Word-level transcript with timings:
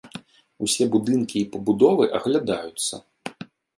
Усе 0.67 0.87
будынкі 0.95 1.37
і 1.41 1.47
пабудовы 1.55 2.07
аглядаюцца. 2.21 2.93